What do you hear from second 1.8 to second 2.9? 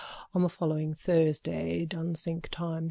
Dunsink time.